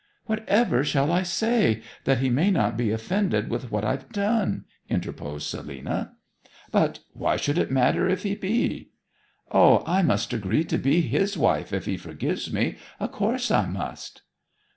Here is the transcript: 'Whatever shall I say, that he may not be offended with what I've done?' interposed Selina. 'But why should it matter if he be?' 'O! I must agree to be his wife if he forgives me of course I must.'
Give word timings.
'Whatever 0.25 0.83
shall 0.83 1.11
I 1.11 1.21
say, 1.21 1.83
that 2.05 2.17
he 2.17 2.29
may 2.31 2.49
not 2.49 2.75
be 2.75 2.89
offended 2.89 3.51
with 3.51 3.71
what 3.71 3.85
I've 3.85 4.11
done?' 4.11 4.65
interposed 4.89 5.47
Selina. 5.47 6.13
'But 6.71 7.01
why 7.13 7.35
should 7.37 7.59
it 7.59 7.69
matter 7.69 8.09
if 8.09 8.23
he 8.23 8.33
be?' 8.33 8.89
'O! 9.51 9.83
I 9.85 10.01
must 10.01 10.33
agree 10.33 10.63
to 10.63 10.79
be 10.79 11.01
his 11.01 11.37
wife 11.37 11.71
if 11.71 11.85
he 11.85 11.97
forgives 11.97 12.51
me 12.51 12.77
of 12.99 13.11
course 13.11 13.51
I 13.51 13.67
must.' 13.67 14.23